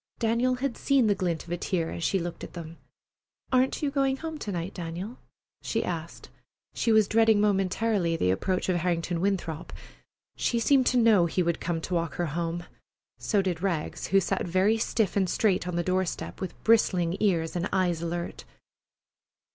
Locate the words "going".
3.91-4.17